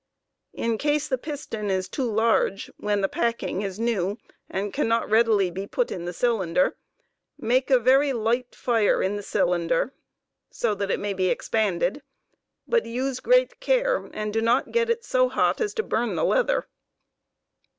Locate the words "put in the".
5.67-6.11